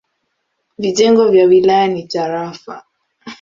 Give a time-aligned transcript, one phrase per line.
[0.77, 2.83] Vitengo vya wilaya ni tarafa.